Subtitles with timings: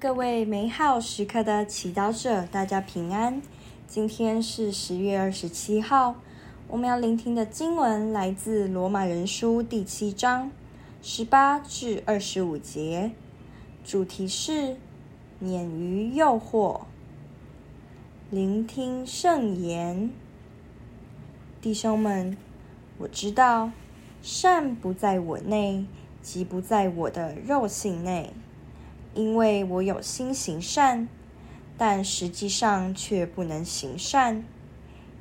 [0.00, 3.42] 各位美好时刻的祈祷者，大家平安。
[3.88, 6.14] 今天是十月二十七号，
[6.68, 10.52] 我们要聆听的经文来自罗马人书第七章
[11.02, 13.10] 十八至二十五节，
[13.84, 14.76] 主题是
[15.40, 16.82] 免于诱惑。
[18.30, 20.12] 聆听圣言，
[21.60, 22.36] 弟兄们，
[22.98, 23.72] 我知道
[24.22, 25.84] 善不在我内，
[26.22, 28.32] 即不在我的肉性内。
[29.14, 31.08] 因为我有心行善，
[31.76, 34.44] 但实际上却不能行善，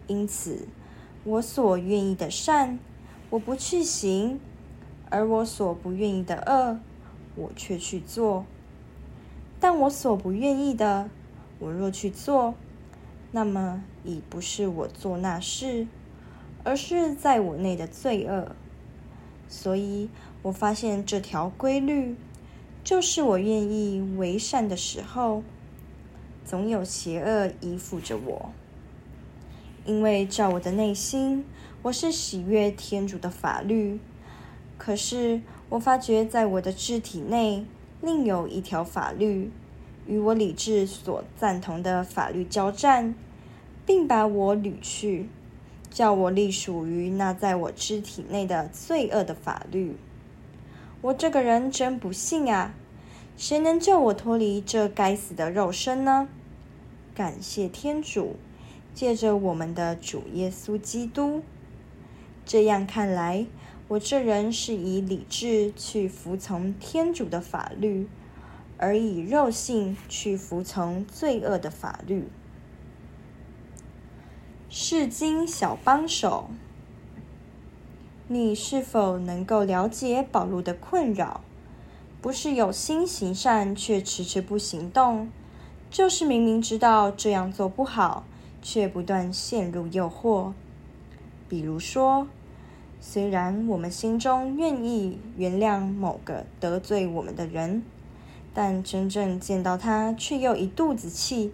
[0.08, 0.68] 因此
[1.24, 2.80] 我所愿意的善，
[3.30, 4.38] 我不去行；
[5.10, 6.80] 而我所不愿意的恶，
[7.36, 8.46] 我却去做。
[9.60, 11.10] 但我所不愿意的，
[11.58, 12.54] 我若去做，
[13.32, 15.88] 那么已不是我做那事，
[16.64, 18.56] 而是在我内的罪恶。
[19.50, 20.10] 所以
[20.44, 22.16] 我发现这条规律。
[22.88, 25.44] 就是我愿意为善的时候，
[26.46, 28.50] 总有邪恶依附着我。
[29.86, 31.44] 因为照我的内心，
[31.82, 34.00] 我是喜悦天主的法律。
[34.78, 37.66] 可是我发觉在我的肢体内，
[38.02, 39.52] 另有一条法律，
[40.08, 43.14] 与我理智所赞同的法律交战，
[43.86, 45.28] 并把我掳去，
[45.90, 49.98] 叫我隶属于那在我肢体内的罪恶的法律。
[51.08, 52.74] 我这个人真不幸啊！
[53.38, 56.28] 谁能救我脱离这该死的肉身呢？
[57.16, 58.36] 感谢天主，
[58.94, 61.44] 借着我们的主耶稣基督。
[62.46, 63.46] 这样看来，
[63.88, 68.10] 我这人是以理智去服从天主的法律，
[68.78, 72.28] 而以肉性去服从罪恶的法律。
[74.68, 76.50] 释经小帮手。
[78.30, 81.40] 你是否能够了解保罗的困扰？
[82.22, 85.30] 不是有心行善却迟迟不行动，
[85.90, 88.26] 就是明明知道这样做不好，
[88.62, 90.52] 却不断陷入诱惑。
[91.48, 92.28] 比如说，
[93.00, 97.84] 虽然我们心中愿意原谅某个得罪我们的人，
[98.54, 101.54] 但真正见到他却又一肚子气，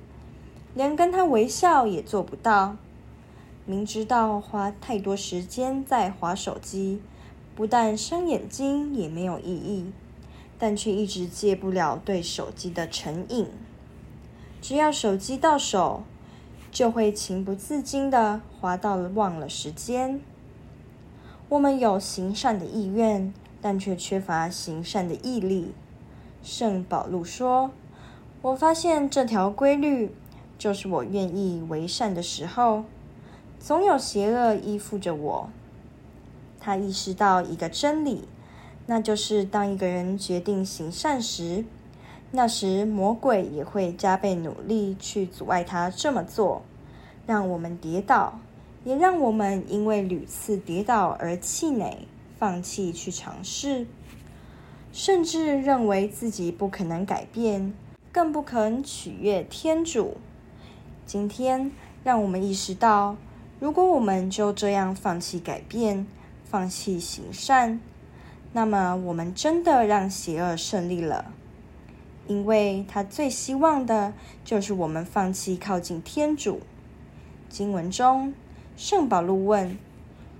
[0.73, 2.77] 连跟他微笑也做不到。
[3.65, 7.01] 明知道花太多时间在划手机，
[7.55, 9.85] 不但伤眼睛，也没有意义，
[10.59, 13.47] 但却一直戒不了对手机的成瘾。
[14.61, 16.03] 只要手机到手，
[16.71, 20.19] 就会情不自禁地滑到了忘了时间。
[21.47, 25.73] 我们有行善的意愿，但却缺乏行善的毅力。
[26.41, 27.71] 圣保禄说
[28.41, 30.13] ：“我发现这条规律，
[30.57, 32.83] 就是我愿意为善的时候。”
[33.65, 35.49] 总有邪恶依附着我。
[36.59, 38.27] 他意识到一个真理，
[38.87, 41.63] 那就是当一个人决定行善时，
[42.31, 46.63] 那时魔鬼也会加倍努力去阻碍他这么做，
[47.25, 48.37] 让我们跌倒，
[48.83, 52.05] 也让我们因为屡次跌倒而气馁，
[52.37, 53.87] 放弃去尝试，
[54.91, 57.73] 甚至认为自己不可能改变，
[58.11, 60.17] 更不肯取悦天主。
[61.05, 61.71] 今天，
[62.03, 63.15] 让我们意识到。
[63.63, 66.05] 如果我们就这样放弃改变，
[66.43, 67.79] 放弃行善，
[68.51, 71.31] 那么我们真的让邪恶胜利了，
[72.27, 74.13] 因为他最希望的
[74.43, 76.59] 就是我们放弃靠近天主。
[77.47, 78.33] 经文中，
[78.75, 79.77] 圣保禄问：“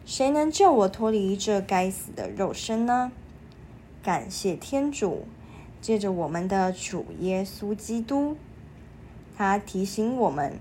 [0.05, 3.13] 谁能救我脱离这该死的肉身呢？”
[4.03, 5.25] 感谢天主，
[5.79, 8.35] 借着我们的主耶稣基督，
[9.38, 10.59] 他提醒我们。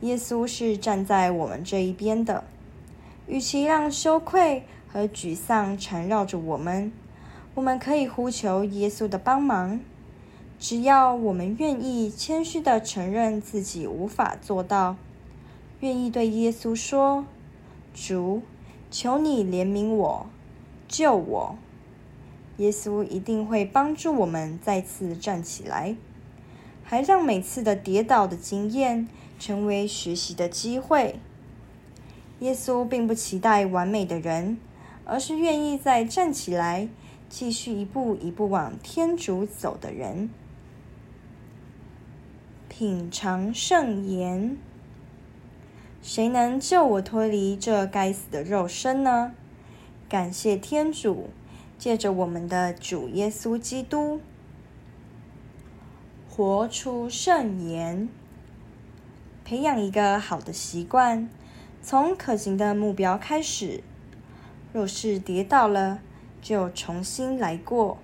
[0.00, 2.44] 耶稣是站在我们这一边的，
[3.26, 6.90] 与其让羞愧和沮丧缠绕着我们，
[7.54, 9.80] 我们可以呼求耶稣的帮忙。
[10.58, 14.96] 只要我们愿意谦虚地承认自己无法做到，
[15.80, 17.24] 愿意对耶稣说
[17.94, 18.42] ：“主，
[18.90, 20.26] 求你怜悯我，
[20.88, 21.56] 救我。”
[22.58, 25.96] 耶稣一定会帮助我们再次站起来，
[26.84, 29.08] 还让每次的跌倒的经验。
[29.40, 31.18] 成为学习的机会。
[32.38, 34.58] 耶稣并不期待完美的人，
[35.04, 36.88] 而是愿意再站起来，
[37.28, 40.30] 继续一步一步往天主走的人。
[42.68, 44.56] 品尝圣言。
[46.02, 49.32] 谁能救我脱离这该死的肉身呢？
[50.08, 51.28] 感谢天主，
[51.78, 54.20] 借着我们的主耶稣基督，
[56.30, 58.08] 活出圣言。
[59.50, 61.28] 培养一个好的习惯，
[61.82, 63.82] 从可行的目标开始。
[64.72, 65.98] 若是跌倒了，
[66.40, 67.98] 就重新来过。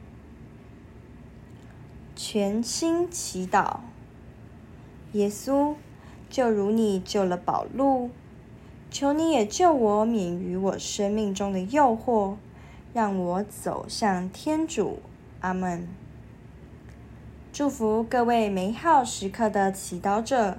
[2.16, 3.76] 全心祈祷，
[5.12, 5.76] 耶稣，
[6.28, 8.10] 就如你救了宝路，
[8.90, 12.34] 求你也救我免于我生命中的诱惑，
[12.92, 14.98] 让我走向天主。
[15.42, 15.86] 阿门。
[17.52, 20.58] 祝福各位美好时刻的祈祷者，